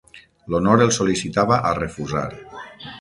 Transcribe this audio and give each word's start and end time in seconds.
L'honor 0.53 0.81
el 0.85 0.93
sol·licitava 0.95 1.59
a 1.73 1.75
refusar. 1.81 2.27